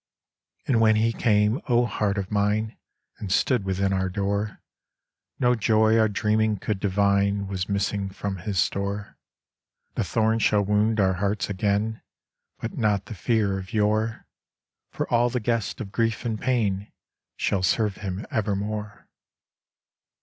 [0.65, 2.75] And when he came, O Heart of mine!
[3.19, 4.63] And stood within our door,
[5.39, 9.19] No joy our dreaming could divine Was missing from his store.
[9.93, 12.01] The thorns shall wound our hearts again,
[12.57, 14.25] But not the fear of yore,
[14.89, 16.91] for all the guests of grief and pain
[17.35, 19.07] Shall serve him evermore.